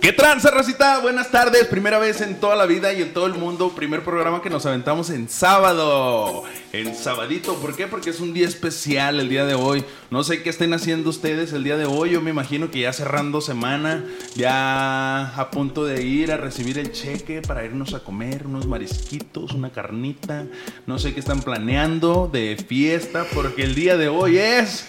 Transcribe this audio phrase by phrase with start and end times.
[0.00, 0.98] ¿Qué tranza, Rosita?
[1.00, 1.66] Buenas tardes.
[1.66, 3.70] Primera vez en toda la vida y en todo el mundo.
[3.76, 6.44] Primer programa que nos aventamos en sábado.
[6.72, 7.56] En sabadito.
[7.56, 7.86] ¿Por qué?
[7.86, 9.84] Porque es un día especial el día de hoy.
[10.10, 12.12] No sé qué estén haciendo ustedes el día de hoy.
[12.12, 14.02] Yo me imagino que ya cerrando semana.
[14.34, 19.52] Ya a punto de ir a recibir el cheque para irnos a comer unos marisquitos,
[19.52, 20.46] una carnita.
[20.86, 23.26] No sé qué están planeando de fiesta.
[23.34, 24.88] Porque el día de hoy es...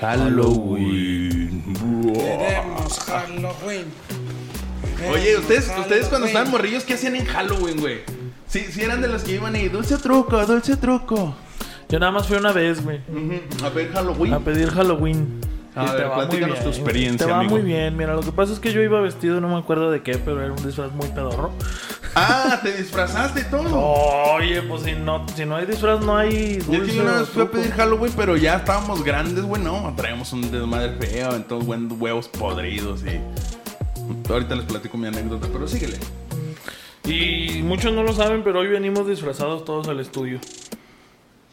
[0.00, 1.64] Halloween.
[2.12, 3.86] Queremos Halloween.
[5.10, 7.98] Oye, ustedes, ustedes cuando estaban morrillos, ¿qué hacían en Halloween, güey?
[8.48, 11.34] Sí, sí eran de los que iban ahí, dulce truco, dulce truco.
[11.88, 13.00] Yo nada más fui una vez, güey.
[13.64, 14.32] A ver Halloween.
[14.34, 15.40] A pedir Halloween.
[15.74, 17.52] A Y ver, te va muy platícanos bien, tu experiencia, Te va amigo.
[17.56, 17.96] muy bien.
[17.96, 20.42] Mira, lo que pasa es que yo iba vestido, no me acuerdo de qué, pero
[20.42, 21.52] era un disfraz muy pedorro.
[22.14, 23.78] Ah, te disfrazaste y todo.
[23.78, 27.18] Oye, pues si no, si no hay disfraz, no hay Yo dulce que una o
[27.18, 29.92] vez fui a pedir Halloween, pero ya estábamos grandes, güey, no.
[29.96, 33.20] Traíamos un desmadre feo, entonces, buen huevos podridos y...
[34.28, 35.98] Ahorita les platico mi anécdota, pero síguele.
[37.04, 40.40] Y muchos no lo saben, pero hoy venimos disfrazados todos al estudio.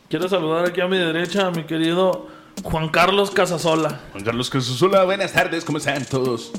[0.10, 2.28] Quiero saludar aquí a mi derecha a mi querido
[2.64, 4.02] Juan Carlos Casasola.
[4.12, 6.52] Juan Carlos Casasola, buenas tardes, ¿cómo están todos?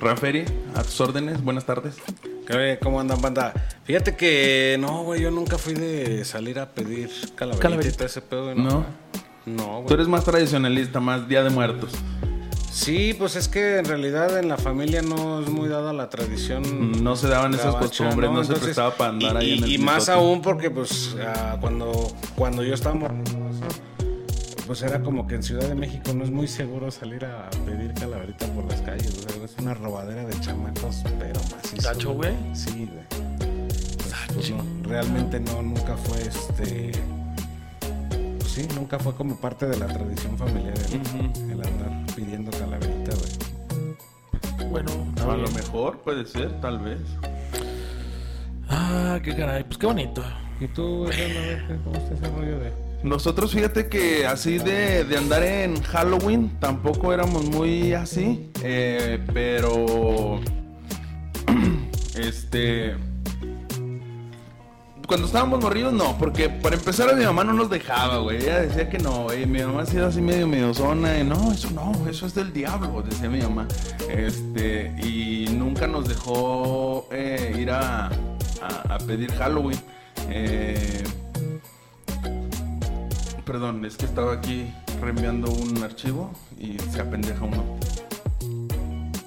[0.00, 0.44] Raferi,
[0.76, 1.96] a tus órdenes, buenas tardes.
[2.46, 3.52] ¿Qué- ¿Cómo andan, banda?
[3.84, 8.04] Fíjate que no, güey, yo nunca fui de salir a pedir calaverita, Calaverita.
[8.04, 8.62] ese pedo, güey, ¿No?
[8.64, 8.86] No,
[9.46, 9.94] no, Tú güey.
[9.94, 11.90] eres más tradicionalista, más Día de Muertos.
[12.70, 17.02] Sí, pues es que en realidad en la familia no es muy dada la tradición.
[17.02, 19.74] No se daban esas costumbres, no, se prestaba para andar y, ahí en el y-
[19.74, 22.94] y más aún porque pues ah, cuando, cuando yo estaba
[24.66, 27.94] pues era como que en Ciudad de México no es muy seguro salir a pedir
[27.94, 29.08] calaverita por las calles.
[29.16, 31.88] o sea, es una robadera de chamacos, pero macizo.
[31.88, 32.34] Gacho, güey.
[32.54, 33.58] Sí, güey.
[34.34, 36.92] Pues, no, realmente no, nunca fue este.
[38.58, 44.68] Sí, nunca fue como parte de la tradición familiar el, el andar pidiendo calaverita, güey.
[44.68, 44.90] Bueno,
[45.22, 46.98] A lo mejor puede ser, tal vez.
[48.68, 50.24] Ah, qué caray, pues qué bonito.
[50.58, 52.72] ¿Y tú, Hernán, cómo está ese rollo de.?
[53.04, 60.40] Nosotros fíjate que así de, de andar en Halloween tampoco éramos muy así, eh, pero
[62.16, 62.96] este
[65.08, 68.88] cuando estábamos morridos no, porque para empezar mi mamá no nos dejaba, güey, ella decía
[68.90, 71.92] que no, güey, mi mamá ha sido así medio medio zona, y no, eso no,
[72.08, 73.66] eso es del diablo, decía mi mamá,
[74.08, 79.80] este y nunca nos dejó eh, ir a, a- a pedir Halloween.
[80.28, 81.02] Eh,
[83.46, 84.70] Perdón, es que estaba aquí
[85.00, 87.64] reenviando un archivo y se apendeja uno.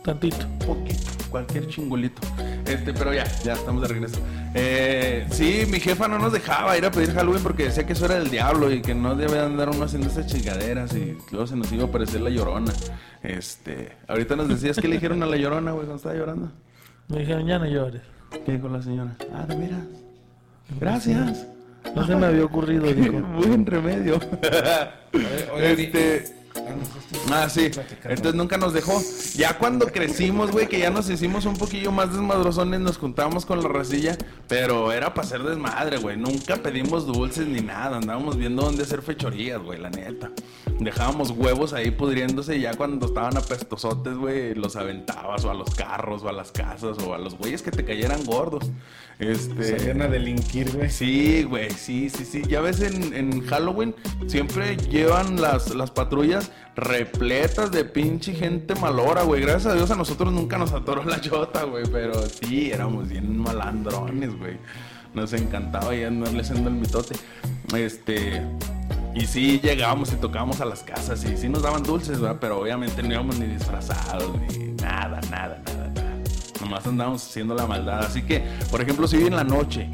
[0.03, 0.47] Tantito.
[0.65, 2.21] Poquito, cualquier chingulito.
[2.65, 4.19] Este, pero ya, ya estamos de regreso.
[4.55, 8.05] Eh, sí, mi jefa no nos dejaba ir a pedir Halloween porque decía que eso
[8.05, 11.55] era del diablo y que no debía andar uno haciendo esas chingaderas y luego se
[11.55, 12.73] nos iba a aparecer la llorona.
[13.21, 16.51] Este, ahorita nos decías que le dijeron a la llorona, güey, cuando estaba llorando.
[17.07, 18.01] Me dijeron, ya no llores.
[18.45, 19.15] ¿Qué dijo la señora?
[19.33, 19.83] Ah, de veras.
[20.79, 21.47] Gracias.
[21.95, 23.19] No se me había ocurrido, dijo.
[23.37, 24.19] Buen remedio.
[25.53, 26.40] oye, este.
[27.31, 27.71] Ah, sí.
[28.03, 29.01] Entonces nunca nos dejó.
[29.35, 33.61] Ya cuando crecimos, güey, que ya nos hicimos un poquillo más desmadrozones, nos juntábamos con
[33.61, 34.17] la racilla,
[34.47, 36.17] pero era para hacer desmadre, güey.
[36.17, 37.97] Nunca pedimos dulces ni nada.
[37.97, 40.31] Andábamos viendo dónde hacer fechorías, güey, la neta.
[40.79, 45.69] Dejábamos huevos ahí pudriéndose y ya cuando estaban apestosotes, güey, los aventabas o a los
[45.75, 48.69] carros o a las casas o a los güeyes que te cayeran gordos.
[49.21, 49.77] Este.
[49.77, 50.89] Salían a delinquir, güey.
[50.89, 52.41] Sí, güey, sí, sí, sí.
[52.49, 53.95] Ya ves en, en Halloween
[54.25, 59.41] siempre llevan las, las patrullas repletas de pinche gente malora, güey.
[59.41, 61.83] Gracias a Dios a nosotros nunca nos atoró la chota, güey.
[61.91, 64.57] Pero sí, éramos bien malandrones, güey.
[65.13, 67.15] Nos encantaba ya andarle haciendo el mitote.
[67.75, 68.41] Este.
[69.13, 72.37] Y sí, llegábamos y tocábamos a las casas y sí nos daban dulces, ¿verdad?
[72.41, 75.70] Pero obviamente no íbamos ni disfrazados, ni nada, nada, nada, nada.
[76.71, 77.99] Nomás andábamos haciendo la maldad.
[77.99, 79.89] Así que, por ejemplo, si hoy en la noche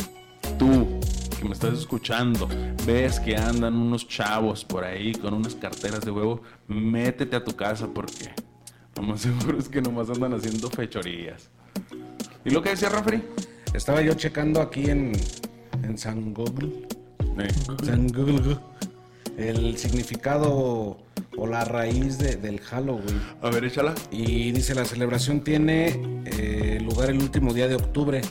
[0.59, 0.99] tú
[1.39, 2.47] que me estás escuchando
[2.85, 7.55] ves que andan unos chavos por ahí con unas carteras de huevo, métete a tu
[7.55, 8.29] casa porque
[8.95, 11.49] lo más seguro es que nomás andan haciendo fechorías.
[12.45, 13.23] ¿Y lo que decía Rafri?
[13.73, 15.13] Estaba yo checando aquí en,
[15.81, 16.85] en San Google.
[17.39, 17.47] Eh,
[17.83, 18.59] San Google.
[19.37, 20.97] El significado
[21.37, 23.21] o la raíz de- del Halloween.
[23.41, 23.93] a ver, échala.
[24.11, 28.21] Y dice, la celebración tiene eh, lugar el último día de octubre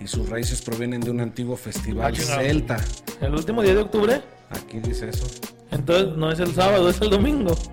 [0.00, 2.76] y sus raíces provienen de un antiguo festival Ah, celta.
[3.20, 4.20] El último día de octubre,
[4.50, 5.26] Aquí dice eso.
[5.72, 7.56] entonces no es el sábado, es el domingo.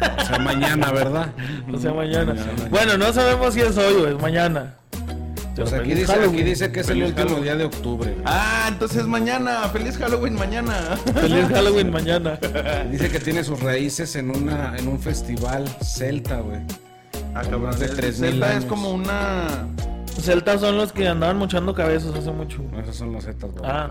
[0.00, 1.32] O sea, mañana, ¿verdad?
[1.72, 2.34] O sea, mañana.
[2.70, 4.74] Bueno, no sabemos si es hoy o es mañana.
[5.60, 6.44] Pues aquí dice, aquí Halloween.
[6.44, 7.42] dice que es el último Halloween.
[7.44, 8.10] día de octubre.
[8.12, 8.22] güey.
[8.26, 9.68] Ah, entonces mañana.
[9.72, 10.74] Feliz Halloween mañana.
[11.14, 12.38] Feliz Halloween mañana.
[12.90, 16.60] Dice que tiene sus raíces en una en un festival celta, güey.
[17.34, 17.78] Ah, cabrón.
[17.78, 19.66] de es- 3000 Zelda es como una.
[20.20, 22.62] Celtas son los que andaban mochando cabezas hace mucho.
[22.82, 23.62] Esos son los zetas, güey.
[23.64, 23.88] Ah,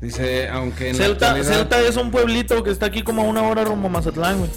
[0.00, 3.42] Dice, aunque en Celta, actualidad- Celta es un pueblito que está aquí como a una
[3.42, 4.50] hora rumbo a Mazatlán, güey.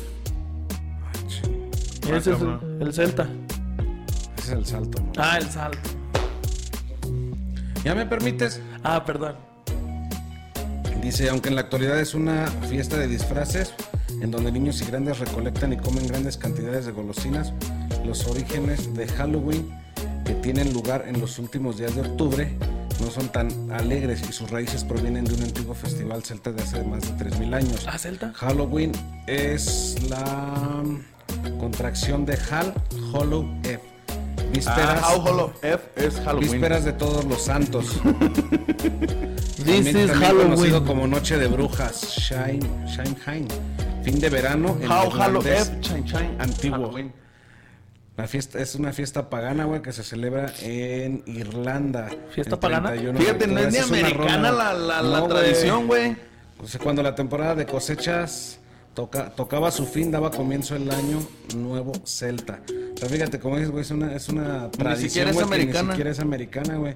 [1.02, 1.70] Ah, ching,
[2.04, 2.78] Ese es el, cabrón.
[2.82, 3.28] el Celta.
[4.50, 5.12] Es el salto, ¿no?
[5.18, 5.90] Ah, el Salto.
[7.84, 8.60] ¿Ya me permites?
[8.84, 9.36] Ah, perdón.
[11.04, 13.76] Dice, aunque en la actualidad es una fiesta de disfraces,
[14.22, 17.54] en donde niños y grandes recolectan y comen grandes cantidades de golosinas,
[18.04, 19.70] los orígenes de Halloween
[20.26, 22.58] que tienen lugar en los últimos días de octubre
[23.02, 26.84] no son tan alegres y sus raíces provienen de un antiguo festival celta de hace
[26.84, 27.86] más de 3.000 años.
[27.88, 28.34] Ah, Celta.
[28.34, 28.94] Halloween
[29.28, 30.84] es la
[31.60, 32.74] contracción de Hal
[33.14, 33.89] Hollow F.
[34.52, 36.52] Vísperas, Ah, How Hollow F es Halloween.
[36.52, 38.00] vísperas de todos los santos.
[39.60, 40.86] This También, is también conocido Halloween.
[40.86, 43.48] como Noche de Brujas, Shine, Shine
[44.04, 45.42] fin de verano How.
[45.46, 46.36] F Chine.
[46.40, 46.78] antiguo.
[46.78, 47.14] Halloween.
[48.18, 52.10] La fiesta es una fiesta pagana, güey, que se celebra en Irlanda.
[52.32, 52.90] ¿Fiesta pagana?
[52.90, 56.18] 31 de Fíjate, no es ni americana la, tradición, güey.
[56.62, 58.60] O sea, cuando la temporada de cosechas
[59.00, 61.20] toca, tocaba su fin, daba comienzo el año
[61.56, 62.60] nuevo celta.
[62.96, 65.84] O sea, fíjate, como dices, güey, es una, es una tradición, siquiera es que americana.
[65.84, 66.96] Ni siquiera es americana, güey.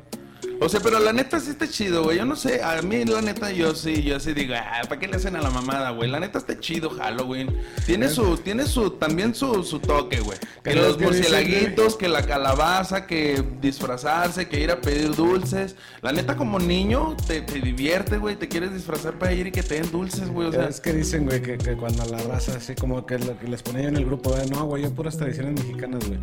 [0.63, 2.18] O sea, pero la neta sí está chido, güey.
[2.18, 5.07] Yo no sé, a mí la neta yo sí, yo sí digo, ah, ¿para qué
[5.07, 6.10] le hacen a la mamada, güey?
[6.10, 7.56] La neta está chido Halloween.
[7.86, 10.38] Tiene su, tiene su, también su, su toque, güey.
[10.63, 15.75] Que los murcielaguitos, que la calabaza, que disfrazarse, que ir a pedir dulces.
[16.01, 18.36] La neta como niño te, te divierte, güey.
[18.36, 20.48] Te quieres disfrazar para ir y que te den dulces, güey.
[20.48, 23.38] O sea, es que dicen, güey, que, que cuando la raza, así como que lo
[23.38, 26.19] que les ponía yo en el grupo, güey, no, güey, yo puras tradiciones mexicanas, güey.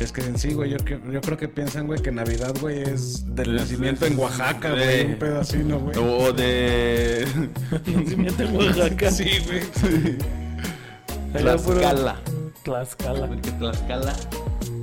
[0.00, 2.80] Es que en sí, güey, yo, creo- yo creo que piensan, güey, que Navidad, güey,
[2.82, 5.96] es del Es- nacimiento en Oaxaca, de- güey, un pedacito, güey.
[5.98, 7.26] o de
[7.94, 9.10] Nacimiento en Oaxaca.
[9.10, 9.62] Sí, güey.
[11.32, 12.16] Tlaxcala.
[12.62, 13.26] Tlaxcala.
[13.26, 14.12] Porque Tlaxcala.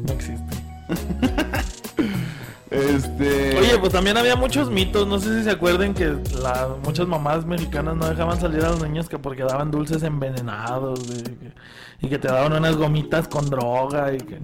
[0.06, 0.56] No existe.
[2.72, 3.58] Este.
[3.60, 5.06] Oye, pues también había muchos mitos.
[5.06, 8.82] No sé si se acuerden que la- muchas mamás mexicanas no dejaban salir a los
[8.82, 11.52] niños que porque daban dulces envenenados que-
[12.02, 14.40] y que te daban unas gomitas con droga y que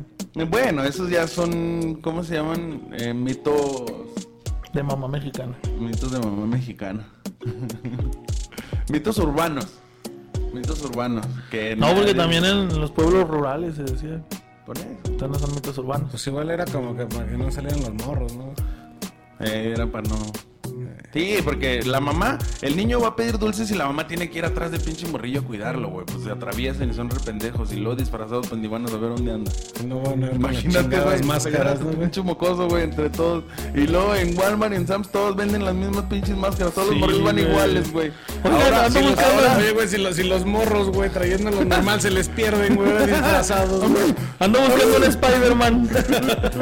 [0.45, 2.89] Bueno, esos ya son, ¿cómo se llaman?
[2.99, 3.83] Eh, mitos,
[4.77, 5.57] de mamá mexicana.
[5.79, 7.07] mitos de mamá mexicana.
[8.89, 9.65] mitos urbanos.
[10.53, 11.25] Mitos urbanos.
[11.49, 14.23] Que No, porque también en los pueblos rurales se decía.
[14.67, 14.87] Por eso.
[15.05, 16.11] Entonces no son mitos urbanos.
[16.11, 18.53] Pues igual era como que para que no salieran los morros, ¿no?
[19.39, 20.17] Eh, era para no.
[21.13, 24.39] Sí, porque la mamá, el niño va a pedir dulces y la mamá tiene que
[24.39, 26.05] ir atrás del pinche morrillo a cuidarlo, güey.
[26.05, 27.71] Pues se atraviesan y son re pendejos.
[27.71, 29.51] Y luego disfrazados, pues ni van a saber dónde anda.
[29.87, 31.97] No van a ver Imagínate, güey, las máscaras, ¿no, güey?
[31.99, 33.45] pinche mocoso, güey, entre todos.
[33.73, 36.73] Y luego en Walmart y en Sam's todos venden las mismas pinches máscaras.
[36.73, 38.11] Todos Sí, los morrillos van iguales, güey.
[38.43, 41.49] Ahora, ando si los- buscando- ahora- Oye, güey, si los, si los morros, güey, trayendo
[41.51, 44.13] lo normal se les pierden, güey, disfrazados, güey.
[44.39, 45.89] Ando buscando un Spider-Man.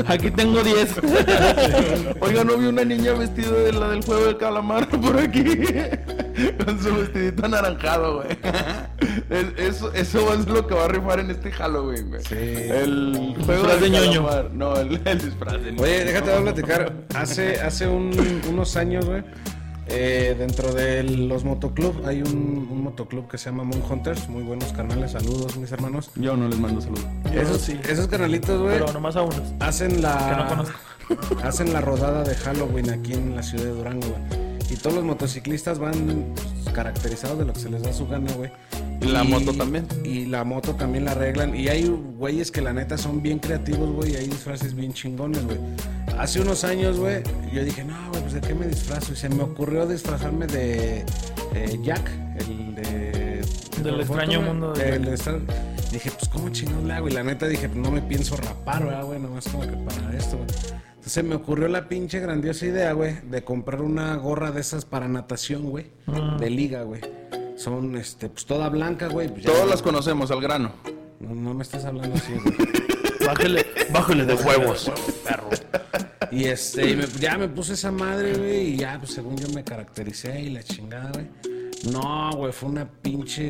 [0.08, 0.96] Aquí tengo 10.
[2.22, 5.44] Oiga, no vi una niña vestida de la del juego calamar por aquí.
[6.66, 8.28] Con su vestidito anaranjado, güey.
[9.30, 12.22] Es- Eso, eso es lo que va a rifar en este Halloween, güey.
[12.24, 12.36] Sí.
[12.36, 14.28] El juego Disfraz de ñoño.
[14.54, 15.84] No, el, el disfraz de ñoño.
[15.84, 16.94] Oye, déjate de platicar.
[17.16, 19.24] Hace, hace un- unos años, güey,
[19.88, 24.28] eh, dentro de los motoclub, hay un, un motoclub que se llama Moon Hunters.
[24.30, 26.12] Muy buenos canales, saludos, mis hermanos.
[26.16, 27.06] Yo no les mando saludos.
[27.34, 27.80] Esos, sí.
[27.88, 29.42] esos canalitos, güey, Pero nomás a unos.
[29.60, 30.78] hacen la Que no conozco.
[31.44, 34.46] Hacen la rodada de Halloween aquí en la ciudad de Durango, güey.
[34.70, 38.32] Y todos los motociclistas van pues, caracterizados de lo que se les da su gana,
[38.34, 38.52] güey.
[39.02, 39.88] Y la moto también.
[40.04, 41.56] Y la moto también la arreglan.
[41.56, 44.14] Y hay güeyes que la neta son bien creativos, güey.
[44.14, 45.60] Y hay disfraces bien chingones, güey.
[46.18, 47.22] Hace unos años, güey,
[47.54, 49.14] yo dije, no, güey, pues de qué me disfrazo.
[49.14, 51.06] Y se me ocurrió disfrazarme de
[51.54, 52.10] eh, Jack,
[52.40, 53.46] el de.
[53.84, 55.42] Del extraño mundo de El Jack.
[55.92, 57.08] Dije, pues cómo chingón le hago.
[57.08, 59.20] Y la neta dije, pues no me pienso rapar, ¿verdad, güey.
[59.20, 60.48] Nomás como que para esto, güey.
[60.96, 65.08] Entonces me ocurrió la pinche grandiosa idea, güey, de comprar una gorra de esas para
[65.08, 65.88] natación, güey.
[66.40, 67.02] De liga, güey.
[67.58, 69.30] Son, este, pues toda blanca, güey.
[69.30, 70.72] pues, Todos las conocemos, al grano.
[71.20, 72.56] no, no me estás hablando así, güey.
[73.26, 74.92] Bájele, bájele de huevos.
[76.32, 79.48] Y este, y me- ya me puse esa madre, güey, y ya, pues según yo
[79.50, 81.28] me caractericé y la chingada, güey.
[81.92, 83.48] No, güey, fue una pinche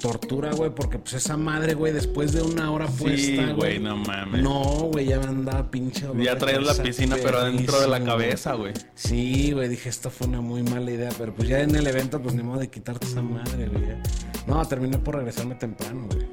[0.00, 3.96] tortura, güey, porque pues esa madre, güey, después de una hora Sí, puesta, güey, no
[3.96, 4.42] mames.
[4.42, 6.06] No, güey, ya me andaba pinche.
[6.16, 8.72] Ya traías la piscina, pero adentro de la cabeza, güey.
[8.94, 12.20] Sí, güey, dije, esto fue una muy mala idea, pero pues ya en el evento,
[12.20, 13.84] pues ni modo de quitarte esa madre, güey.
[14.46, 16.26] No, terminé por regresarme temprano, güey.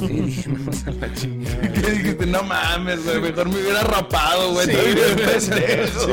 [0.00, 1.60] Sí, dije, no, a la chingada.
[1.72, 2.26] ¿Qué dijiste?
[2.26, 3.20] No mames, güey.
[3.20, 4.66] Mejor me hubiera rapado, güey.
[4.66, 6.06] Sí, pendejo.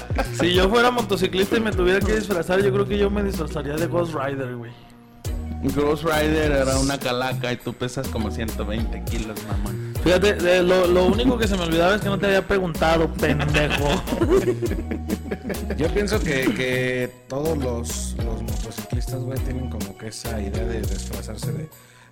[0.40, 3.74] Si yo fuera motociclista y me tuviera que disfrazar, yo creo que yo me disfrazaría
[3.74, 4.70] de Ghost Rider, güey.
[5.62, 9.92] Ghost Rider era una calaca y tú pesas como 120 kilos, mamón.
[10.02, 13.12] Fíjate, de- lo, lo único que se me olvidaba es que no te había preguntado,
[13.14, 14.02] pendejo.
[15.76, 20.80] Yo pienso que, que todos los, los motociclistas, güey, tienen como que esa idea de
[20.80, 21.68] disfrazarse de,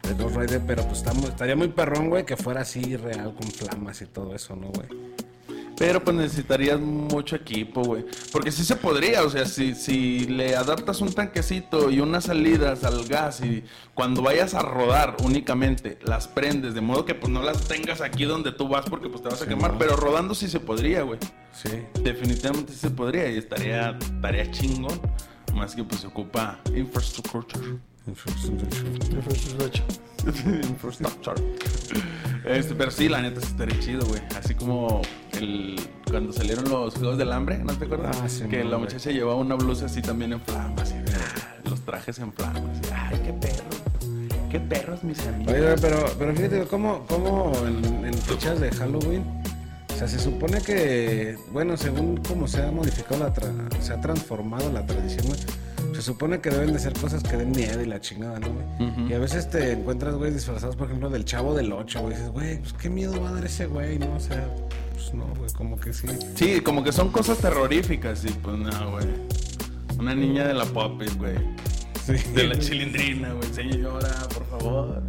[0.07, 3.35] de Ghost Rider, pero pues está muy- estaría muy perrón, güey, que fuera así real,
[3.35, 4.89] con flamas y todo eso, ¿no, güey?
[5.79, 8.05] Pero pues necesitarías mucho equipo, güey.
[8.33, 12.83] Porque sí se podría, o sea, si, si le adaptas un tanquecito y unas salidas
[12.83, 13.63] al gas y
[13.95, 18.25] cuando vayas a rodar únicamente las prendes, de modo que pues no las tengas aquí
[18.25, 19.79] donde tú vas porque pues te vas a Sí, quemar, no.
[19.79, 21.21] pero rodando sí se podría, güey.
[21.53, 21.71] Sí.
[22.03, 25.01] Definitivamente sí se podría y estaría, estaría chingón.
[25.55, 27.79] Más que pues se ocupa infrastructure.
[28.07, 28.69] Infrastructure.
[32.49, 34.21] Este, pero sí, la neta estaría chido, güey.
[34.39, 35.03] Así como
[35.39, 35.79] el,
[36.11, 38.17] cuando salieron los Juegos del Hambre, ¿no te acuerdas?
[38.23, 40.93] Ah, sí, que la muchacha llevaba una blusa así también en flamas.
[40.93, 42.63] Y, los trajes en flamas.
[42.83, 44.49] y, Ay, qué perro.
[44.51, 45.53] Qué perros, mis amigos.
[45.53, 49.23] Oye, pero, pero fíjate, ¿cómo, cómo en, en fechas de Halloween?
[49.93, 54.01] O sea, se supone que, bueno, según cómo se ha modificado la tra- se ha
[54.01, 55.41] transformado la tradición, güey,
[55.95, 59.09] se supone que deben de ser cosas que den miedo y la chingada, ¿no, güey?
[59.11, 62.17] Y a veces te encuentras, güey, disfrazados, por ejemplo, del chavo del 8, güey, y
[62.17, 64.15] dices, güey, pues qué miedo va a dar ese güey, ¿no?
[64.15, 64.49] O sea,
[64.93, 66.07] pues no, güey, como que sí.
[66.35, 69.07] Sí, como que son cosas terroríficas, y pues no, güey.
[69.99, 71.37] Una niña de la Poppy, güey.
[72.07, 73.53] Sí, De la chilindrina, güey.
[73.53, 75.03] Señora, por favor.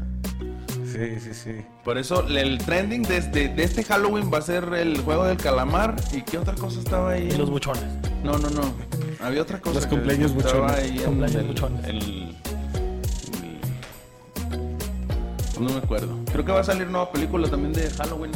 [0.85, 1.51] sí, sí, sí.
[1.83, 5.37] Por eso el trending de este, de este Halloween va a ser el juego del
[5.37, 5.95] calamar.
[6.11, 7.29] ¿Y qué otra cosa estaba ahí?
[7.31, 7.83] Y los buchones.
[8.23, 8.73] No, no, no.
[9.21, 9.75] Había otra cosa.
[9.75, 10.71] Los que cumpleaños buchones.
[10.77, 11.85] ahí en Cumpleaños el- buchones.
[11.85, 12.35] el- el-
[15.59, 16.17] No me acuerdo.
[16.31, 18.31] Creo que va a salir nueva película también de Halloween.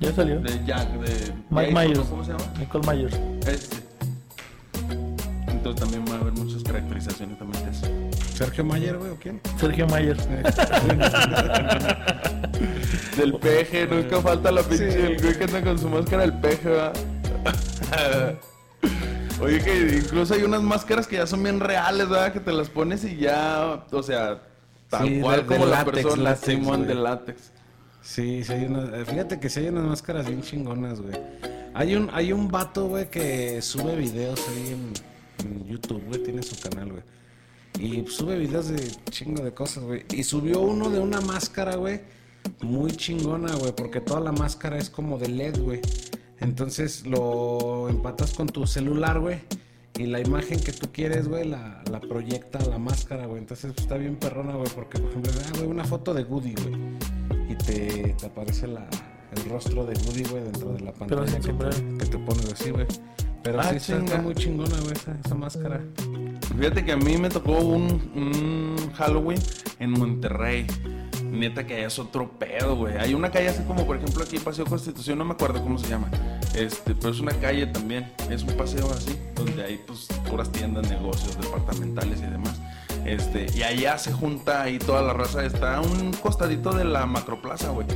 [0.00, 0.40] Ya salió.
[0.40, 2.00] De Jack, de Mike Jason, Myers.
[2.08, 2.44] ¿Cómo se llama?
[2.58, 3.14] Nicole Myers.
[3.46, 3.76] Este.
[5.48, 7.86] Entonces también va a haber muchas caracterizaciones también de eso.
[8.34, 9.40] ¿Sergio Mayer, güey, o quién?
[9.58, 10.28] Sergio Myers.
[13.16, 14.98] Del peje, nunca falta la pinche Sí.
[14.98, 16.92] el güey que anda con su máscara del peje, ¿va?
[19.40, 22.32] Oye, que incluso hay unas máscaras que ya son bien reales, ¿verdad?
[22.32, 24.42] Que te las pones y ya, o sea,
[24.88, 27.52] tal Sí, cual de- de como la látex, persona, látex, Simón, de látex.
[28.02, 31.14] Sí, sí hay unas, eh, fíjate que sí hay unas máscaras bien chingonas, güey.
[31.74, 36.42] Hay un, hay un vato, güey, que sube videos ahí en, en YouTube, güey, tiene
[36.42, 37.02] su canal, güey.
[37.78, 38.80] Y sube videos de
[39.10, 40.06] chingo de cosas, güey.
[40.10, 42.00] Y subió uno de una máscara, güey,
[42.62, 45.82] muy chingona, güey, porque toda la máscara es como de LED, güey.
[46.40, 49.38] Entonces lo empatas con tu celular, güey.
[49.98, 53.38] Y la imagen que tú quieres, güey, la, la proyecta la máscara, güey.
[53.38, 56.54] Entonces pues, está bien perrona, güey, porque, por ejemplo, ah, güey, una foto de Woody,
[56.54, 56.96] güey
[57.48, 58.86] y te, te aparece la,
[59.32, 62.52] el rostro de Woody, güey, dentro de la pantalla sin que, te, que te pones
[62.52, 62.86] así, güey.
[63.42, 64.04] Pero Ah, sí está, chinga.
[64.06, 65.80] está muy chingona, güey, esa, esa máscara.
[66.58, 69.38] Fíjate que a mí me tocó un, un Halloween
[69.78, 70.66] en Monterrey.
[71.36, 72.96] Neta que es otro pedo, güey.
[72.96, 75.88] Hay una calle así como, por ejemplo, aquí Paseo Constitución, no me acuerdo cómo se
[75.88, 76.10] llama.
[76.54, 78.12] Este, pero es una calle también.
[78.30, 82.60] Es un paseo así, donde hay pues puras tiendas, negocios, departamentales y demás.
[83.04, 85.44] Este, y allá se junta ahí toda la raza.
[85.44, 87.86] Está a un costadito de la macroplaza, güey.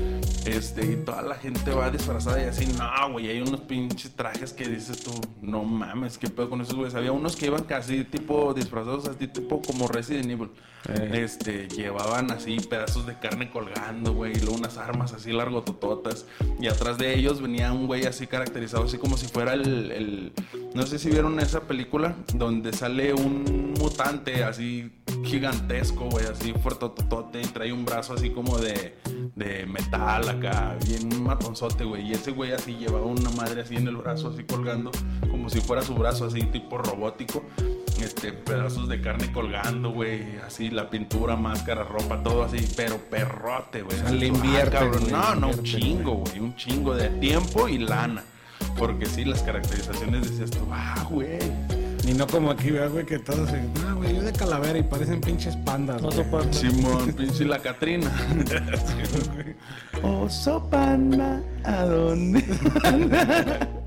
[0.46, 4.52] Este, y toda la gente va disfrazada y así, no, güey, hay unos pinches trajes
[4.52, 5.10] que dices tú,
[5.42, 6.94] no mames, qué pedo con esos güeyes.
[6.94, 10.50] Había unos que iban casi tipo disfrazados, así tipo como Resident Evil.
[10.88, 11.22] Eh.
[11.24, 16.24] Este, llevaban así pedazos de carne colgando, güey, y luego unas armas así largotototas.
[16.58, 20.32] Y atrás de ellos venía un güey así caracterizado, así como si fuera el, el-
[20.74, 24.90] No sé si vieron esa película donde sale un mutante así
[25.22, 28.96] gigantesco, güey, así fuertototote, y trae un brazo así como de,
[29.34, 32.08] de metal acá, bien matonzote, güey.
[32.08, 34.90] Y ese güey así llevaba una madre así en el brazo, así colgando,
[35.30, 37.42] como si fuera su brazo así tipo robótico
[38.02, 43.82] este, pedazos de carne colgando, güey, así la pintura, máscara, ropa, todo así, pero perrote,
[43.82, 43.96] güey.
[43.98, 45.10] O sea, le ah, invierten, cabrón.
[45.10, 48.24] No, no, un chingo, güey, un chingo de tiempo y lana.
[48.76, 51.38] Porque sí, las caracterizaciones decías tú, ah, güey.
[52.06, 53.56] Y no como aquí, ¿verdad, güey, que todos se...
[53.86, 56.42] Ah, güey, yo de calavera y parecen pinches pandas, Oso güey.
[56.42, 56.52] panda.
[56.52, 58.10] Simón, pinche la Catrina.
[60.02, 62.44] Oso panda, ¿a dónde?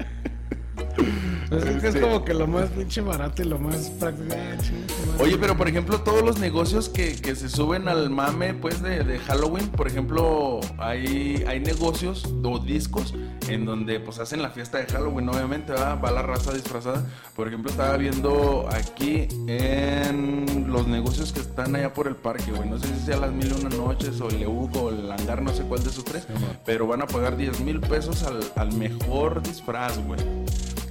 [1.62, 4.36] Pues es como que lo más pinche barato y lo más práctico.
[4.36, 5.22] Ah.
[5.22, 9.04] Oye, pero por ejemplo, todos los negocios que, que se suben al mame, pues, de,
[9.04, 13.14] de Halloween, por ejemplo, hay, hay negocios o discos
[13.48, 15.96] en donde, pues, hacen la fiesta de Halloween, obviamente, ¿va?
[15.96, 17.06] va la raza disfrazada.
[17.36, 22.70] Por ejemplo, estaba viendo aquí en los negocios que están allá por el parque, güey.
[22.70, 25.42] No sé si sea las mil y una noches o el Euco o el hangar,
[25.42, 26.28] no sé cuál de esos tres,
[26.66, 30.20] pero van a pagar 10 mil pesos al, al mejor disfraz, güey.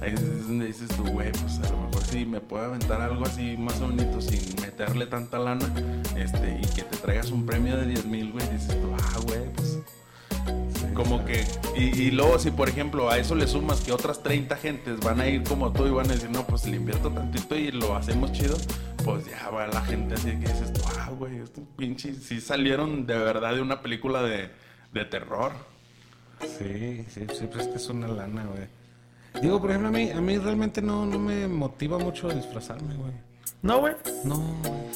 [0.03, 3.25] Ahí es donde dices tú, güey, pues a lo mejor sí me puedo aventar algo
[3.25, 5.65] así más bonito sin meterle tanta lana,
[6.17, 9.53] este, y que te traigas un premio de 10 mil, güey, dices tú, ah, güey,
[9.53, 9.79] pues
[10.93, 11.45] como que,
[11.77, 15.21] y, y luego si por ejemplo a eso le sumas que otras 30 gentes van
[15.21, 17.95] a ir como tú y van a decir, no, pues le invierto tantito y lo
[17.95, 18.57] hacemos chido,
[19.05, 23.07] pues ya va la gente así que dices tú, ah, güey, estos pinches sí salieron
[23.07, 24.49] de verdad de una película de,
[24.91, 25.53] de terror.
[26.41, 28.82] Sí, sí, sí, pues es que es una lana, güey.
[29.41, 33.11] Digo, por ejemplo, a mí, a mí realmente no, no me motiva mucho disfrazarme, güey.
[33.61, 33.93] No, güey.
[34.23, 34.35] No,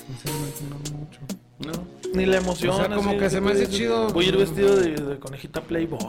[0.05, 1.19] sinceramente no mucho.
[1.59, 1.87] ¿No?
[2.13, 2.71] Ni la emoción.
[2.71, 4.09] O sea, como así que se me hace chido.
[4.09, 5.99] Voy a ir vestido de, de conejita Playboy.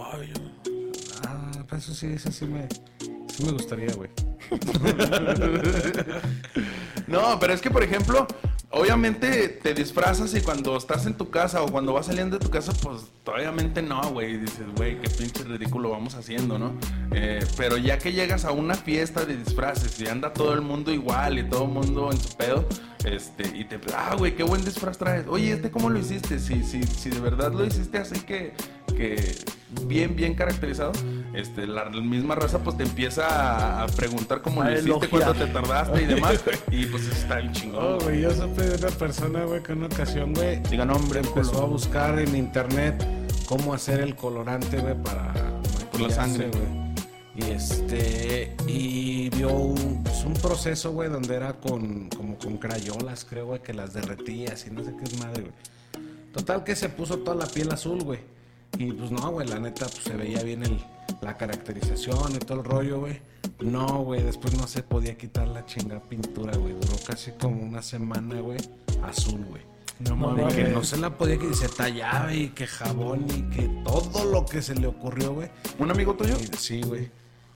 [1.26, 2.68] Ah, pues eso sí, eso sí me,
[3.28, 4.10] sí me gustaría, güey.
[7.06, 8.26] No, pero es que, por ejemplo,
[8.70, 12.50] obviamente te disfrazas y cuando estás en tu casa o cuando vas saliendo de tu
[12.50, 14.38] casa, pues obviamente no, güey.
[14.38, 16.72] Dices, güey, qué pinche ridículo vamos haciendo, ¿no?
[17.12, 20.92] Eh, pero ya que llegas a una fiesta de disfraces y anda todo el mundo
[20.92, 22.66] igual y todo el mundo en su pedo,
[23.04, 25.26] este, y te, ah, güey, qué buen disfraz traes.
[25.28, 26.38] Oye, ¿este cómo lo hiciste?
[26.38, 28.52] Si, si, si de verdad lo hiciste así que,
[28.96, 29.36] que
[29.86, 30.92] bien, bien caracterizado,
[31.38, 36.02] este, la misma raza pues te empieza a, preguntar cómo lo hiciste, cuánto te tardaste
[36.02, 36.42] y demás.
[36.70, 37.84] Y pues eso está bien chingón.
[37.84, 41.20] Oh, güey, yo supe de una persona, güey, que en una ocasión, güey, Diga nombre,
[41.20, 43.06] empezó a buscar en internet
[43.46, 45.32] cómo hacer el colorante, güey, para
[45.92, 46.48] Por la sangre.
[46.48, 46.88] güey.
[47.36, 53.24] Y este, y vio un, pues, un proceso, güey, donde era con, como con crayolas,
[53.24, 55.54] creo, güey, que las derretías y no sé qué es madre, güey.
[56.32, 58.37] Total que se puso toda la piel azul, güey.
[58.76, 60.78] Y pues no, güey, la neta, pues se veía bien el,
[61.22, 63.20] la caracterización y todo el rollo, güey.
[63.60, 66.74] No, güey, después no se podía quitar la chingada pintura, güey.
[66.74, 68.58] Duró casi como una semana, güey,
[69.02, 69.62] azul, güey.
[70.00, 70.54] No mames.
[70.54, 74.24] que no se la podía quitar, y se tallaba y que jabón y que todo
[74.26, 75.50] lo que se le ocurrió, güey.
[75.78, 76.36] ¿Un amigo tuyo?
[76.56, 77.10] Sí, güey.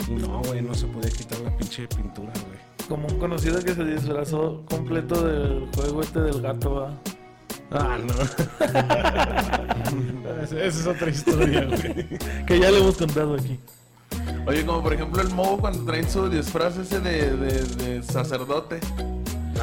[0.09, 2.89] Y no, güey, no se podía quitar la pinche pintura, güey.
[2.89, 7.01] Como un conocido que se disfrazó completo del juego este del gato, ¿va?
[7.75, 8.15] Ah, no.
[10.43, 12.07] Esa es otra historia, güey.
[12.47, 13.59] Que ya le hemos contado aquí.
[14.47, 18.81] Oye, como por ejemplo el Mogo cuando traen su disfraz ese de, de, de sacerdote.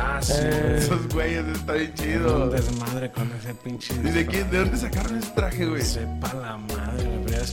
[0.02, 0.76] Ah, sí, Eh.
[0.80, 2.50] Esos güeyes está bien Un chido.
[2.50, 3.94] desmadre con ese pinche.
[3.96, 5.82] ¿Y de, quién- de dónde sacaron ese traje, güey?
[5.82, 6.79] Sepa la madre,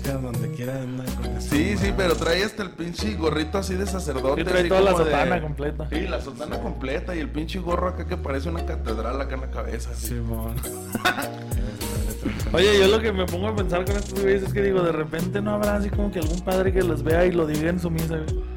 [0.03, 3.87] que donde quiera andan con Sí, sí, pero trae hasta el pinche gorrito así de
[3.87, 4.41] sacerdote.
[4.41, 5.89] Y trae así toda la de- sotana completa.
[5.91, 9.41] Sí, la sotana completa y el pinche gorro acá que parece una catedral acá en
[9.43, 9.91] la cabeza.
[9.93, 10.09] así.
[10.09, 10.55] Simón.
[12.53, 14.93] Oye, yo lo que me pongo a pensar con estos güeyes es que digo, de
[14.93, 17.81] repente no habrá así como que algún padre que los vea y lo diga en
[17.81, 18.56] su misa, güey.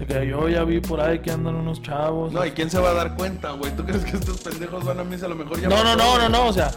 [0.00, 2.32] De que yo ya vi por ahí que andan unos chavos.
[2.32, 3.70] No, ¿y quién se va a dar cuenta, güey?
[3.76, 5.26] ¿Tú crees que estos pendejos van a misa?
[5.26, 6.70] A lo mejor ya No, no, no, no, no, o sea,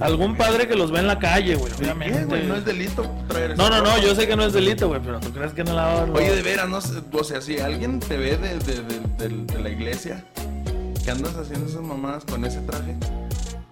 [0.00, 2.18] algún padre que los ve en la calle, güey, ¿Y obviamente.
[2.20, 2.46] qué, güey?
[2.46, 5.18] No es delito traer No, no, no, yo sé que no es delito, güey, pero
[5.18, 6.04] tú crees que no la va a...
[6.04, 9.44] Oye, de veras, no sé, o sea, si alguien te ve de, de, de, de-
[9.54, 10.24] de la iglesia,
[11.04, 12.94] que andas haciendo esas mamadas con ese traje,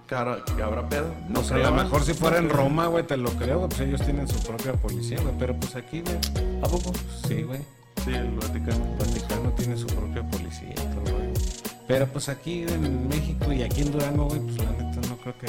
[0.08, 1.14] que habrá, que habrá pedo.
[1.28, 2.50] No sé, a creo, lo mejor si fuera en.
[2.50, 3.68] Roma, güey, te lo creo, güey.
[3.68, 5.32] Pues ellos tienen su propia policía, güey.
[5.38, 6.16] Pero pues aquí, güey.
[6.60, 6.90] ¿A poco?
[7.28, 7.60] Sí, güey.
[8.04, 8.84] Sí, el Vaticano.
[8.84, 11.32] El Vaticano tiene su propia policía y todo, güey.
[11.86, 15.38] Pero pues aquí en México y aquí en Durango, güey, pues la neta no creo
[15.38, 15.46] que.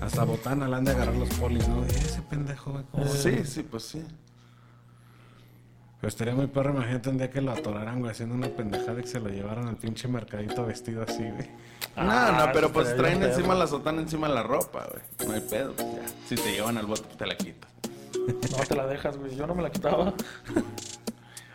[0.00, 1.82] Hasta botana la han de agarrar los polis, ¿no?
[1.84, 2.84] Eh, Ese pendejo, güey.
[2.90, 3.06] ¿cómo?
[3.06, 4.04] Sí, sí, pues sí.
[6.00, 9.02] Pero estaría muy perro, imagínate un día que lo atoraran, güey, haciendo una pendejada y
[9.02, 11.48] que se lo llevaran al pinche mercadito vestido así, güey.
[11.96, 15.28] no, Ah, no, pero pues traen encima la sotana encima de la ropa, güey.
[15.28, 16.02] No hay pedo, pues ya.
[16.28, 17.70] Si te llevan al bote, pues te la quitas.
[18.28, 20.14] No te la dejas, güey, yo no me la quitaba.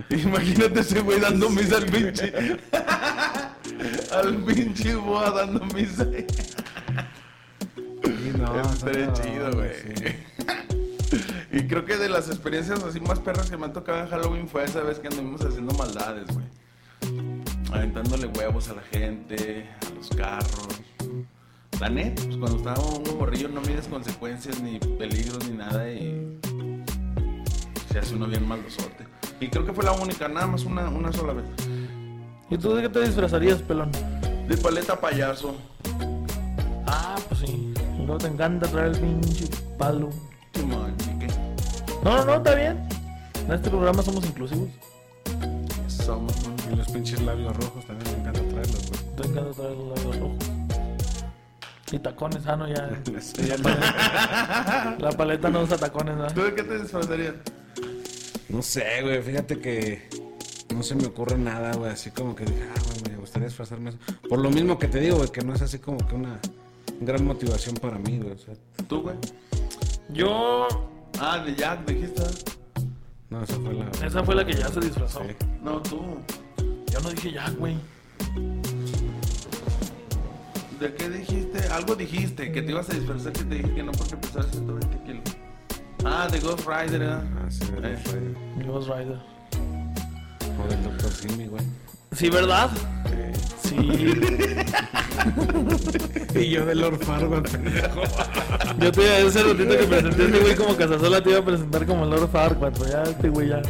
[0.09, 2.33] Imagínate ese güey dando misa al pinche.
[4.11, 6.05] al pinche boa dando misa.
[8.37, 9.71] No, Eso estaría no, chido, güey.
[9.73, 9.93] sí.
[11.51, 14.47] y creo que de las experiencias así más perras que me han tocado en Halloween
[14.47, 16.45] fue esa vez que anduvimos haciendo maldades, güey.
[17.71, 20.81] Aventándole huevos a la gente, a los carros.
[21.79, 26.39] La neta, pues cuando estaba uno morrillo no mides consecuencias ni peligros ni nada y
[27.91, 29.05] se hace uno bien malosote.
[29.43, 31.43] Y creo que fue la única, nada más una, una sola vez.
[32.49, 33.91] ¿Y tú de qué te disfrazarías, pelón?
[34.47, 35.57] De paleta payaso.
[36.87, 37.73] Ah, pues sí.
[37.97, 40.11] Luego te encanta traer el pinche palo.
[40.53, 41.27] Simón, ¿y qué?
[42.05, 42.87] No, no, no, está bien.
[43.45, 44.69] En este programa somos inclusivos.
[46.07, 46.29] Mamón.
[46.71, 49.15] Y los pinches labios rojos también me encanta traerlos, güey.
[49.17, 50.45] Te encanta traer los labios rojos.
[51.91, 52.89] Y tacones, ah, no, ya.
[53.19, 56.27] Sí, ya La paleta no usa tacones, ¿no?
[56.27, 57.35] ¿Tú de qué te disfrazarías?
[58.53, 60.07] No sé, güey, fíjate que
[60.75, 63.89] no se me ocurre nada, güey, así como que dije, ah, güey, me gustaría disfrazarme
[63.89, 63.99] eso.
[64.29, 66.39] Por lo mismo que te digo, güey, que no es así como que una
[67.01, 68.33] gran motivación para mí, güey.
[68.33, 68.53] O sea,
[68.87, 69.15] ¿Tú, güey?
[70.09, 70.67] Yo.
[71.19, 72.21] Ah, de Jack, dijiste.
[73.31, 73.89] no, esa fue la...
[74.05, 75.21] Esa fue la que ya se disfrazó.
[75.27, 75.35] Sí.
[75.63, 75.99] No, tú.
[76.91, 77.75] Yo no dije ya, güey.
[80.79, 81.59] ¿De qué dijiste?
[81.69, 84.97] Algo dijiste, que te ibas a disfrazar, que te dije que no porque pesabas 120
[85.05, 85.32] kilos.
[86.05, 87.23] Ah, de Ghost Rider, ¿verdad?
[87.37, 87.97] Ah, sí, de Eh.
[88.03, 89.17] fue- Ghost Rider.
[90.59, 91.11] O del Dr.
[91.11, 91.63] Simi, güey.
[92.11, 92.69] Sí, ¿verdad?
[93.63, 93.75] Sí.
[96.35, 98.01] Y yo de Lord Farquaad, pendejo.
[98.79, 101.39] Yo te iba a ese ratito que presenté a este güey como Casasola, te iba
[101.39, 103.61] a presentar como Lord Farquaad, pero ya este güey ya.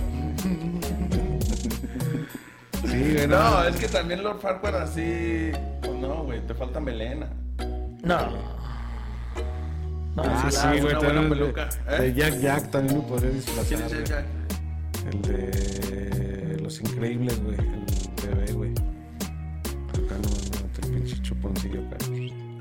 [2.86, 3.64] Sí, güey, No, no.
[3.66, 5.52] es que también Lord Farquaad así...
[5.82, 7.28] Pues no, güey, te falta melena.
[8.04, 8.18] No.
[10.16, 12.02] No, Ah, sí, sí, una güey, buena también el peluca, de, ¿eh?
[12.02, 14.10] de Jack Jack también me podría disfrazar, ¿Quién es el güey.
[14.10, 14.26] Jack?
[15.12, 17.58] El de Los Increíbles, güey.
[17.58, 18.72] El bebé, güey.
[18.72, 21.98] Acá no, no, el pinche chuponcillo acá.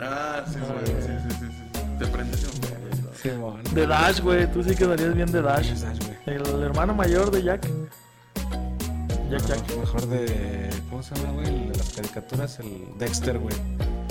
[0.00, 1.80] Ah, sí, güey, sí, sí, sí, sí.
[1.98, 3.12] Te prendes un pedo.
[3.22, 3.62] Sí, mon.
[3.74, 4.50] De Dash, güey.
[4.50, 5.62] Tú sí quedarías bien de Dash.
[5.62, 6.36] ¿Quién es Dash, güey?
[6.56, 7.68] El hermano mayor de Jack.
[9.30, 9.60] Jack Jack.
[9.68, 10.70] Mejor- Mejor de.
[10.90, 11.46] ¿Cómo se llama, güey?
[11.46, 13.54] El de las caricaturas, el Dexter, güey.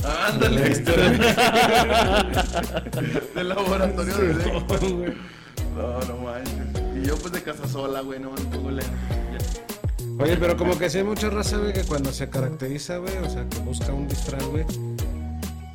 [0.04, 0.70] Ándale.
[3.36, 5.16] Del laboratorio de Dexter.
[5.76, 6.56] No, no manches.
[7.02, 8.42] Y yo pues de casa sola, güey, no me.
[10.20, 13.30] Oye, pero como que sí hay mucha raza, güey, que cuando se caracteriza, güey, o
[13.30, 14.66] sea, que busca un disfraz, güey,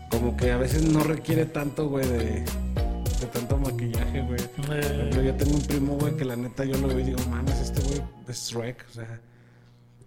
[0.09, 4.41] como que a veces no requiere tanto, güey, de, de tanto maquillaje, güey.
[4.67, 7.05] Por ejemplo, Eh, yo tengo un primo, güey, que la neta yo lo veo y
[7.05, 9.21] digo, mames, este güey es Shrek, o sea,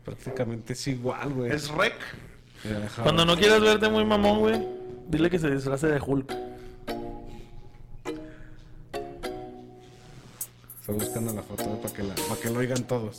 [0.06, 1.52] prácticamente es igual, güey.
[1.52, 1.96] Es rec.
[3.04, 4.68] Cuando no quieras verte muy mamón, güey,
[5.08, 6.36] dile que se disfrace de Hulk.
[10.80, 13.18] Estoy buscando la foto güey, para que, la, para que lo oigan todos.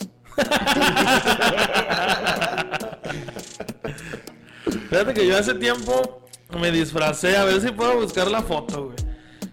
[4.90, 6.26] Fíjate que yo hace tiempo
[6.58, 8.96] me disfracé, a ver si puedo buscar la foto, güey.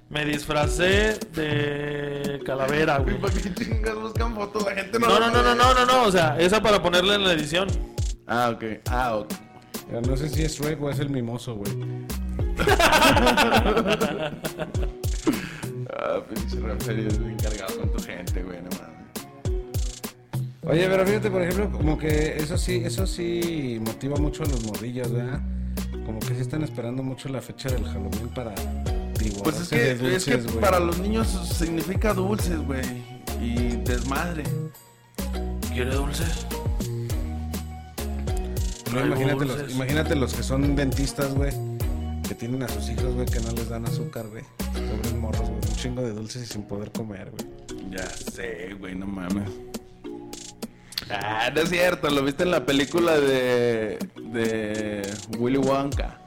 [0.10, 3.20] Me disfracé de calavera, güey.
[3.20, 4.64] ¿para qué chingas buscan fotos?
[4.66, 7.16] La gente no No, no, no, no, no, no, no, o sea, esa para ponerla
[7.16, 7.68] en la edición.
[8.26, 8.64] Ah, ok.
[8.90, 9.47] Ah, ok.
[9.92, 11.72] No sé si es Shrek o es el mimoso, güey.
[16.00, 16.58] Ah, pinche
[17.08, 18.98] es encargado con tu gente, güey, no mames.
[20.64, 24.64] Oye, pero fíjate, por ejemplo, como que eso sí, eso sí motiva mucho a los
[24.66, 25.42] morrillos, ¿verdad?
[26.06, 28.54] Como que sí están esperando mucho la fecha del Halloween para
[29.44, 32.86] Pues es que, es que para los niños significa dulces, güey.
[33.42, 34.44] Y desmadre.
[35.74, 36.46] ¿Quiere dulces?
[39.06, 41.52] Imagínate, los, imagínate los que son dentistas, güey,
[42.28, 44.44] que tienen a sus hijos, güey, que no les dan azúcar, güey.
[44.74, 47.92] Pobres morros, güey, un chingo de dulces y sin poder comer, güey.
[47.92, 49.50] Ya sé, güey, no mames.
[51.10, 53.98] Ah, no es cierto, lo viste en la película de.
[54.32, 56.20] de Willy Wonka.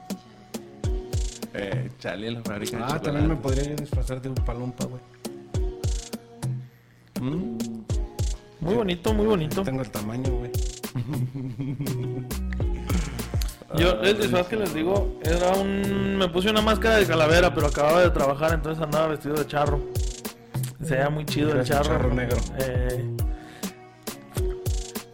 [1.53, 4.85] Eh, Charlie en la fábrica de Ah, también me podría yo disfrazar de un palumpa,
[4.85, 5.01] güey.
[7.19, 7.57] Mm,
[8.61, 9.61] Muy bonito, muy bonito.
[9.61, 10.51] Tengo el tamaño, güey.
[13.77, 16.17] Yo, el disfraz que les digo, era un...
[16.17, 19.79] Me puse una máscara de calavera, pero acababa de trabajar, entonces andaba vestido de charro.
[20.83, 21.85] Se veía muy chido el charro.
[21.85, 22.37] charro negro.
[22.59, 23.07] Eh,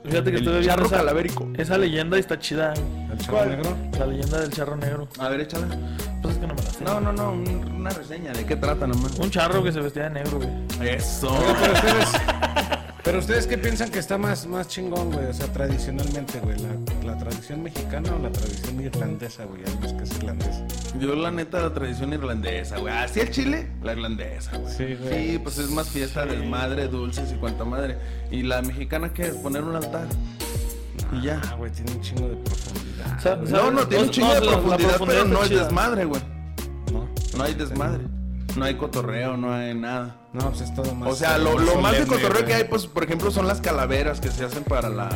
[0.06, 1.48] Fíjate que El estuve viendo esa, calavérico.
[1.58, 2.74] esa leyenda y está chida.
[3.12, 3.50] ¿El charro ¿Cuál?
[3.50, 3.78] negro?
[4.00, 5.08] La leyenda del charro negro.
[5.20, 5.68] A ver, échala.
[6.22, 6.84] Pues es que no me la sé.
[6.86, 8.32] No, no, no, un- una reseña.
[8.32, 9.20] ¿De qué trata nomás?
[9.20, 10.50] Un charro que se vestía de negro, güey.
[10.96, 11.28] Eso.
[13.08, 17.14] Pero ustedes, qué piensan que está más, más chingón, güey, o sea, tradicionalmente, güey, la,
[17.14, 20.68] la tradición mexicana o la tradición irlandesa, güey, unos que es irlandesa.
[21.00, 22.94] Yo, la neta, la tradición irlandesa, güey.
[22.94, 24.74] Así el chile, la irlandesa, güey.
[24.74, 25.32] Sí, güey.
[25.32, 27.98] Sí, pues es más fiesta, desmadre, dulces y cuanta madre.
[28.30, 29.36] ¿Y la mexicana qué es?
[29.36, 30.08] Poner un altar.
[31.14, 31.42] Y ya.
[31.50, 33.38] Ah, güey, tiene un chingo de profundidad.
[33.50, 35.64] No, no, tiene un chingo no, de la- la profundidad, pero no es chida.
[35.64, 36.22] desmadre, güey.
[36.92, 38.04] No, No hay desmadre.
[38.58, 40.16] No hay cotorreo, no hay nada.
[40.34, 41.10] no, pues es todo más.
[41.12, 44.20] O sea, lo, lo más de cotorreo que hay, pues, por ejemplo, son las calaveras
[44.20, 45.10] que se hacen para la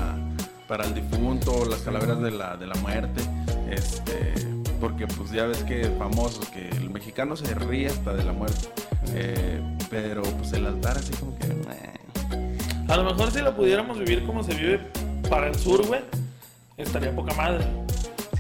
[0.67, 3.21] para el difunto, las calaveras de la, de la muerte.
[3.69, 4.33] Este,
[4.79, 8.69] porque pues ya ves que famosos, que el mexicano se ríe hasta de la muerte.
[9.09, 11.47] Eh, pero pues el altar así como que.
[11.47, 12.57] eh.
[12.87, 14.79] A lo mejor si lo pudiéramos vivir como se vive
[15.29, 16.01] para el sur, güey,
[16.77, 17.65] estaría poca madre.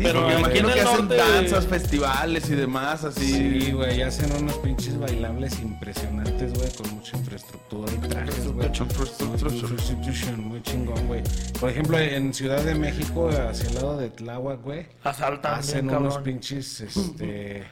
[0.01, 3.33] Sí, Pero aquí imagino en que hacen norte- danzas, festivales y demás, así.
[3.61, 8.67] Sí, güey, hacen unos pinches bailables impresionantes, güey, con mucha infraestructura y trajes, güey.
[10.37, 11.21] Muy chingón, güey.
[11.59, 15.97] Por ejemplo, en Ciudad de México, hacia el lado de Tláhuac, güey, Asaltan hacen bien,
[15.99, 17.63] unos pinches, este...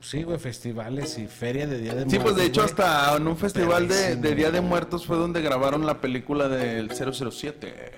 [0.00, 2.12] Sí, güey, festivales y feria de Día de Muertos.
[2.12, 2.70] Sí, pues de hecho güey.
[2.70, 4.60] hasta en un festival de, Día de.
[4.60, 7.92] Muertos fue donde grabaron la película del 007.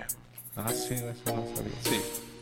[0.57, 1.73] Ah, sí, eso no sabía.
[1.83, 2.01] Sí,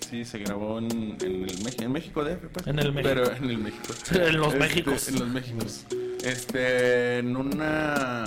[0.09, 2.67] sí, se grabó en, en el Mex- en México DF, pues.
[2.67, 3.09] En el México.
[3.15, 3.95] Pero en el México.
[4.15, 5.09] En los Este, Méxicos.
[5.09, 5.85] En los Méxicos.
[6.25, 8.25] Este, en una,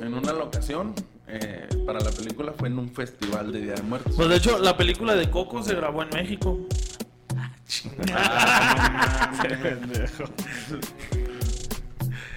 [0.00, 0.94] en una locación
[1.28, 4.14] eh, para la película fue en un festival de Día de Muertos.
[4.16, 6.58] Pues de hecho, la película de Coco se grabó en México.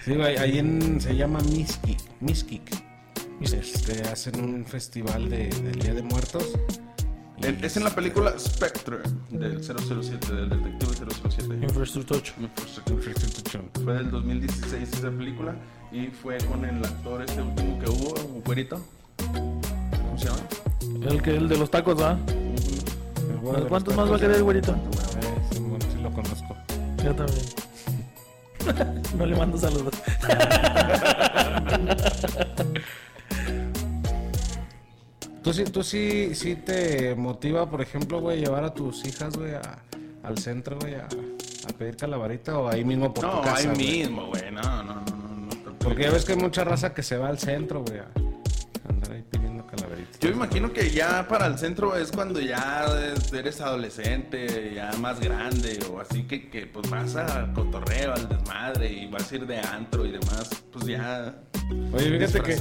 [0.04, 2.00] Sí, güey, ahí en, se llama Miskik.
[2.22, 2.64] Miskik.
[3.42, 6.52] Este, hacen un festival de, del Día de Muertos.
[7.42, 8.98] En- es en la película Spectre
[9.30, 10.92] del 007, del detective
[11.30, 11.54] 007.
[11.64, 12.34] Infrastructure.
[12.40, 13.64] Infrastructure.
[13.84, 15.56] Fue del 2016 esa película
[15.92, 18.82] y fue con el actor este último que hubo, un güerito.
[19.26, 20.40] ¿Cómo se llama?
[21.10, 22.18] El que el de los tacos, los
[23.70, 24.74] ¿Cuántos más va a querer el güerito?
[24.74, 26.58] Eh, sí, bueno, sí lo conozco.
[27.04, 27.46] Yo también.
[29.18, 29.96] no le mando saludos.
[35.50, 39.56] ¿Tú sí, tú sí, sí te motiva, por ejemplo, güey, llevar a tus hijas, güey,
[39.56, 39.80] a-
[40.22, 43.58] al centro, güey, a, a pedir calabarita o ahí mismo por No, tu casa?
[43.58, 43.78] ahí güey?
[44.02, 44.52] mismo, güey.
[44.52, 45.38] No, no, no, no.
[45.38, 45.80] no.
[45.80, 48.06] Porque ya ves que hay mucha raza que se va al centro, güey, a
[50.30, 52.86] Yo imagino que ya para el centro es cuando ya
[53.34, 58.92] eres adolescente, ya más grande o así que, que pues vas a cotorreo, al desmadre
[58.92, 61.34] y vas a ir de antro y demás, pues ya
[61.92, 62.58] Oye, fíjate que,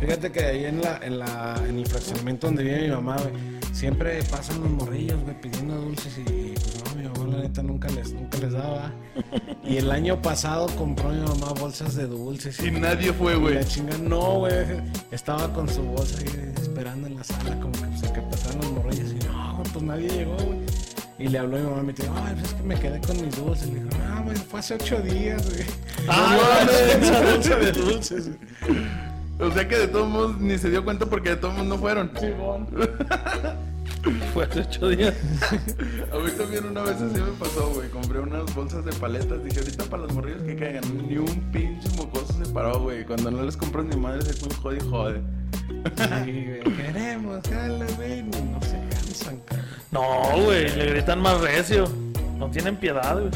[0.00, 3.34] fíjate que ahí en la, en la, en el fraccionamiento donde vive mi mamá, güey,
[3.72, 7.88] siempre pasan los morrillos, güey, pidiendo dulces y, pues no, mi mamá la neta nunca
[7.90, 8.90] les, nunca les daba.
[9.64, 13.54] Y el año pasado compró mi mamá bolsas de dulces Y nadie fue, y güey.
[13.54, 14.52] la chinga, no, güey,
[15.12, 16.51] estaba con su bolsa ahí
[16.92, 20.36] en la sala, como que, pues, que pasaran los morrillos y no, pues nadie llegó,
[20.36, 20.60] güey.
[21.18, 23.00] Y le habló a mi mamá y me dijo, ay, pues es que me quedé
[23.00, 23.68] con mis dulces.
[23.68, 25.66] Le dijo, no, güey, fue hace ocho días, güey.
[26.08, 28.38] Ah, no, no, no, bolsa de dulces, güey.
[29.40, 31.78] O sea que de todos modos ni se dio cuenta porque de todos modos no
[31.78, 32.10] fueron.
[34.34, 35.14] Fue hace ocho días.
[36.12, 37.88] A mí también una vez así me pasó, güey.
[37.88, 39.44] Compré unas bolsas de paletas.
[39.44, 40.82] Dije, ahorita para los morrillos que caigan.
[41.08, 43.04] Ni un pinche mocoso se paró, güey.
[43.04, 45.22] Cuando no les compras ni madre, se un jode y jode.
[45.84, 48.30] Sí, queremos Halloween.
[48.52, 49.66] No se cansan, cabrón.
[49.90, 51.84] No, güey, le gritan más recio.
[52.38, 53.30] No tienen piedad, güey.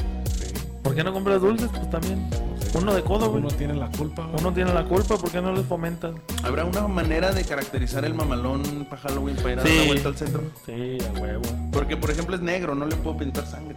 [0.83, 1.69] ¿Por qué no compras dulces?
[1.69, 2.29] Pues también.
[2.75, 3.43] Uno de codo, güey.
[3.43, 4.37] Uno tiene la culpa, güey.
[4.41, 6.21] Uno tiene la culpa, ¿por qué no les fomentan?
[6.45, 10.09] ¿Habrá una manera de caracterizar el mamalón para Halloween para ir a dar la vuelta
[10.09, 10.43] al centro?
[10.65, 11.43] Sí, a huevo.
[11.73, 13.77] Porque, por ejemplo, es negro, no le puedo pintar sangre.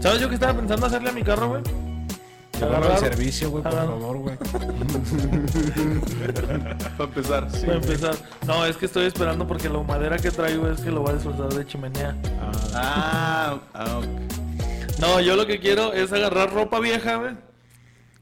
[0.00, 1.62] ¿Sabes yo que estaba pensando hacerle a mi carro, güey?
[2.64, 4.36] Agarra el Agarrar- servicio, güey, por agarrar- favor, güey.
[6.96, 7.48] Para empezar.
[7.50, 8.14] Para empezar.
[8.46, 11.14] No, es que estoy esperando porque la madera que traigo es que lo voy a
[11.14, 12.16] disfrazar de chimenea.
[12.40, 14.04] Ah, Ah, ah, ok.
[15.00, 17.34] No, yo lo que quiero es agarrar ropa vieja, güey.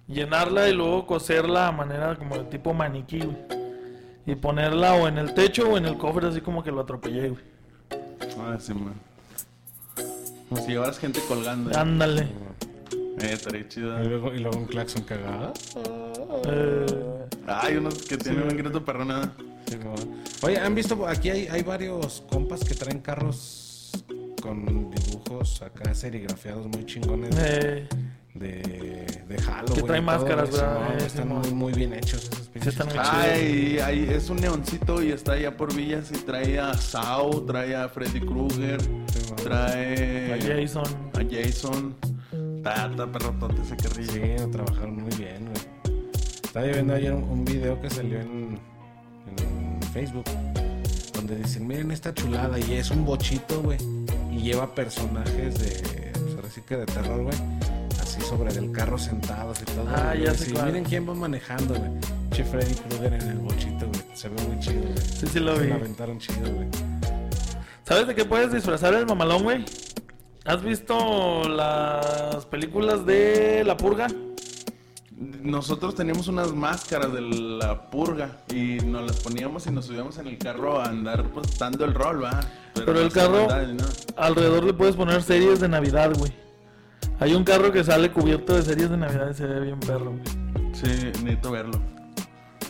[0.07, 3.37] Llenarla y luego coserla a manera como de tipo maniquí, güey.
[4.27, 7.31] Y ponerla o en el techo o en el cofre, así como que lo atropellé,
[7.31, 7.43] güey.
[8.41, 8.95] Ah, sí, man.
[10.49, 11.71] Como si llevaras gente colgando.
[11.71, 11.75] ¿eh?
[11.77, 12.23] Ándale.
[12.23, 12.29] Eh,
[13.27, 14.03] estaría chido.
[14.03, 15.53] y, luego, y luego un claxon cagado.
[16.47, 16.87] Eh,
[17.47, 19.33] Hay unos que tienen un grito perrona.
[20.43, 21.07] Oye, ¿han visto?
[21.07, 23.91] Aquí hay, hay varios compas que traen carros
[24.41, 27.89] con dibujos acá serigrafiados muy chingones de, eh,
[28.35, 29.75] de, de Halloween.
[29.75, 31.01] Que traen y todo, máscaras, ¿verdad?
[31.01, 32.73] Eh, están muy, muy bien hechos esos pinches.
[32.75, 32.99] están muy.
[33.81, 37.89] Ay, es un neoncito y está allá por Villas y trae a Sao, trae a
[37.89, 40.85] Freddy Krueger, Sí, trae a Jason.
[41.15, 41.95] a Jason.
[42.63, 44.07] Tata, perrotote ese que ríe.
[44.37, 45.99] Sí, lo trabajaron muy bien, güey.
[46.45, 48.59] Estaba viendo ayer un, un video que salió en,
[49.27, 50.25] en Facebook
[51.15, 53.79] donde dicen, miren esta chulada y es un bochito, güey.
[54.33, 57.37] Y lleva personajes de, pues ahora sí que de terror, güey.
[58.01, 59.87] Así sobre el carro sentados y todo.
[59.89, 60.67] Ah, ya sé sí, cuál.
[60.67, 61.91] miren quién va manejando, güey.
[62.33, 64.01] Che Freddy Krueger en el bochito, güey.
[64.15, 64.97] Se ve muy chido, güey.
[64.99, 65.69] Sí, sí lo Se vi.
[65.69, 66.69] la aventaron chido, güey.
[67.85, 69.65] ¿Sabes de qué puedes disfrazar el mamalón, güey?
[70.49, 74.07] ¿Has visto las películas de La Purga?
[75.43, 80.27] Nosotros teníamos unas máscaras de la purga y nos las poníamos y nos subíamos en
[80.27, 82.41] el carro a andar pues dando el rol, va.
[82.75, 83.47] Pero el carro-.
[84.17, 86.33] Alrededor le puedes poner series de Navidad, güey.
[87.21, 90.13] Hay un carro que sale cubierto de series de Navidad y se ve bien perro,
[90.13, 90.73] güey.
[90.73, 91.79] Sí, necesito verlo.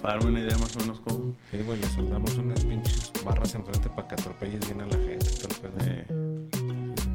[0.02, 1.32] Para darme una idea más o menos cómo.
[1.52, 5.26] Sí, güey, le soldamos unas pinches barras enfrente para que atropelles bien a la gente.
[5.62, 5.72] pedo.
[5.84, 6.48] Eh,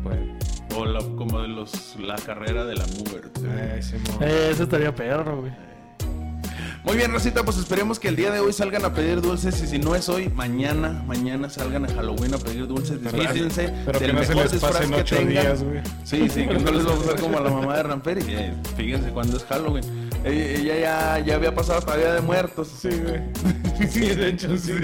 [0.03, 0.33] puede.
[0.75, 3.41] O la- como de los, la carrera de la muerte.
[3.45, 3.79] Eh.
[4.21, 5.51] Eh, ese estaría perro, güey.
[6.85, 9.67] Muy bien, Rosita, pues esperemos que el día de hoy salgan a pedir dulces y
[9.67, 13.01] si no es hoy, mañana, mañana salgan a Halloween a pedir dulces.
[13.01, 15.31] Disfrácense Pero que del no se mejor les disfraz pasen que ocho tengan.
[15.31, 15.79] días, güey.
[16.03, 18.21] Sí, sí, que no les vamos a hacer como a la mamá de Ramperi.
[18.27, 20.09] Eh, fíjense cuando es Halloween.
[20.23, 22.69] Ella, ya, ya había pasado hasta Día de Muertos.
[22.79, 23.21] Sí, güey.
[23.89, 24.71] Sí, de hecho, sí.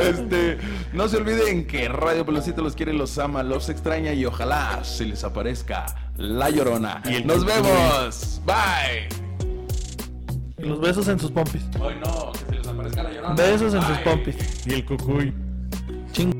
[0.00, 0.58] Este,
[0.92, 5.06] no se olviden que Radio Peloncito los quiere, los ama, los extraña y ojalá se
[5.06, 7.02] les aparezca la llorona.
[7.06, 8.40] Y el Nos vemos.
[8.44, 9.08] Bye.
[10.58, 11.62] Los besos en sus pompis.
[11.80, 13.34] Hoy no, que se les aparezca la llorona.
[13.34, 14.66] Besos en sus pompis.
[14.66, 15.32] Y el cucuy.
[16.12, 16.32] Ching.